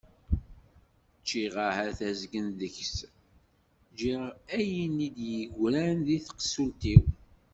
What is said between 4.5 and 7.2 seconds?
ayen i d-yegran deg tqessult-iw.